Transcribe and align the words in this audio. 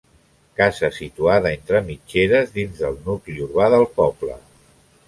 Casa 0.59 0.89
situada 0.95 1.51
entre 1.59 1.83
mitgeres, 1.91 2.51
dins 2.59 2.83
del 2.87 2.99
nucli 3.07 3.39
urbà 3.51 3.71
del 3.77 3.89
poble. 4.01 4.43